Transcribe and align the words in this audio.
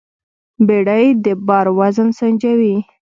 بیړۍ 0.67 1.05
د 1.23 1.25
بار 1.47 1.67
وزن 1.79 2.09
سنجوي. 2.19 2.75